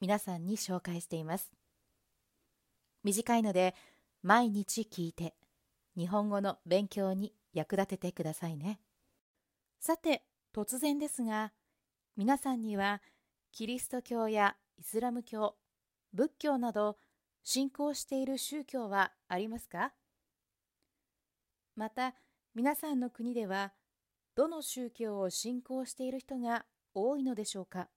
[0.00, 1.50] 皆さんに紹介しています。
[3.04, 3.74] 短いので
[4.22, 5.34] 毎日聞いて
[5.96, 8.80] 日本語の勉強に役立ててくださいね。
[9.80, 10.22] さて、
[10.54, 11.52] 突然ですが、
[12.16, 13.00] 皆さんには
[13.52, 15.56] キリスト教やイスラム教、
[16.12, 16.96] 仏教など
[17.42, 19.92] 信仰している宗教はありますか？
[21.76, 22.14] また、
[22.54, 23.72] 皆さんの国では
[24.34, 27.88] どの宗教を信仰している人が多いのでしょうか？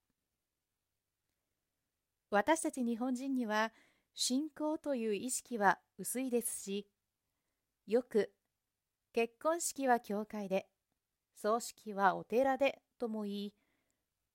[2.31, 3.73] 私たち日本人には
[4.13, 6.88] 信仰という意識は薄いですし、
[7.88, 8.31] よく
[9.14, 10.67] 結婚式は教会で、
[11.36, 13.53] 葬式はお寺でとも言い、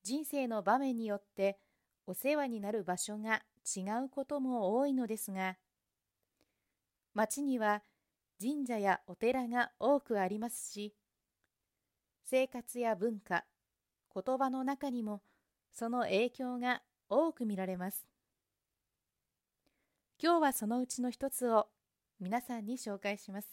[0.03, 1.59] 人生の場面によって
[2.07, 5.57] お世話になる場所が違うことも多いのですが、
[7.15, 7.83] 町には
[8.39, 10.95] 神社やお寺が多くありますし、
[12.27, 13.47] 生活や文化、
[14.15, 15.23] 言葉の中にも
[15.73, 18.07] その影響が多く見られます。
[20.23, 21.69] 今日はそのうちの一つを
[22.19, 23.49] 皆さんに紹介します。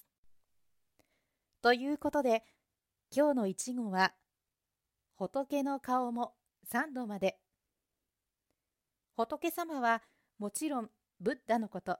[1.61, 2.43] ということで、
[3.15, 4.13] 今日の一語は、
[5.15, 7.37] 仏の顔も三度まで。
[9.15, 10.01] 仏様は
[10.39, 11.99] もちろんブッダのこと。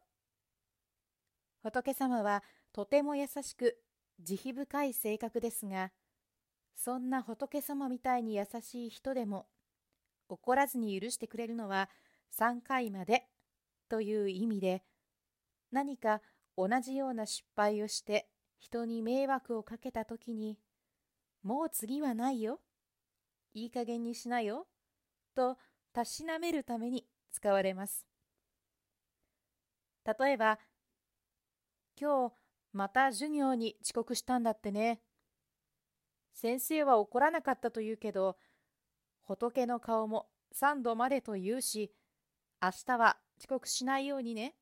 [1.62, 3.78] 仏様はとても優しく
[4.20, 5.92] 慈悲深い性格ですが、
[6.76, 9.48] そんな仏様みたいに優しい人でも
[10.30, 11.90] 怒らずに許してくれるのは
[12.38, 13.28] 3回まで
[13.90, 14.84] という意味で
[15.72, 16.22] 何か
[16.58, 18.28] 同じような失敗をして
[18.60, 20.58] 人に迷惑をかけた時に
[21.44, 22.60] もう次はないよ
[23.54, 24.68] いい加減にしなよ
[25.36, 25.58] と
[25.94, 28.06] たしなめるために使われます。
[30.06, 30.60] 例えば
[32.00, 32.34] 今日
[32.72, 35.02] また授業に遅刻したんだってね。
[36.34, 38.38] 先生は怒らなかったと言うけど
[39.26, 41.92] 仏の顔も三度までと言うし、
[42.62, 44.56] 明日は遅刻しないようにね。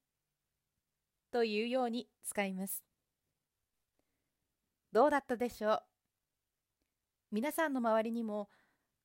[1.31, 2.83] というように使います。
[4.91, 5.83] どうだったでしょう？
[7.31, 8.49] 皆さんの周りにも、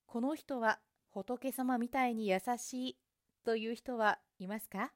[0.07, 0.81] この人は
[1.11, 2.99] 仏様みたいに優しい
[3.45, 4.93] という人はいますか？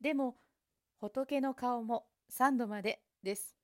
[0.00, 0.36] でも、
[1.00, 3.56] 仏の顔も三度までです。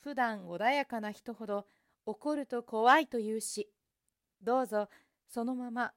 [0.00, 1.66] 普段穏やかな人ほど
[2.06, 3.68] 怒ると怖いというし、
[4.42, 4.88] どうぞ
[5.28, 5.92] そのまま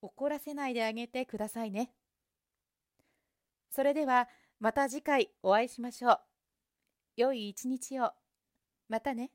[0.00, 1.92] 怒らせないであげてくださいね。
[3.70, 4.28] それでは
[4.60, 6.20] また次回お会いしましょう。
[7.16, 8.12] 良い一日を。
[8.88, 9.30] またね。